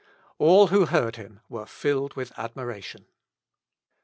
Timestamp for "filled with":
1.67-2.33